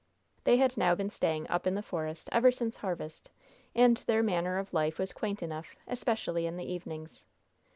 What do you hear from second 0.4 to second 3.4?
They had now been staying "Up in the Forest" ever since harvest,